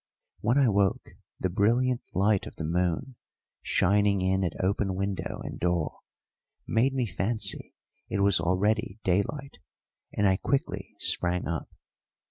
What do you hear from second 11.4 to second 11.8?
up.